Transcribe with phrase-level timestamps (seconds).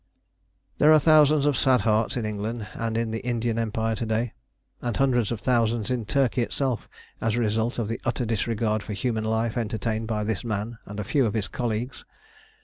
[0.79, 4.33] There are thousands of sad hearts in England and in the Indian Empire to day,
[4.81, 6.89] and hundreds of thousands in Turkey itself,
[7.21, 10.99] as a result of the utter disregard for human life entertained by this man and
[10.99, 12.03] a few of his colleagues.